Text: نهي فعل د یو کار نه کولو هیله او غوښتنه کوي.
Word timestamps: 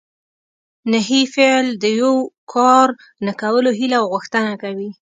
نهي 0.91 1.21
فعل 1.33 1.65
د 1.83 1.85
یو 2.01 2.13
کار 2.53 2.87
نه 3.25 3.31
کولو 3.41 3.69
هیله 3.79 3.97
او 4.01 4.05
غوښتنه 4.13 4.51
کوي. 4.63 4.89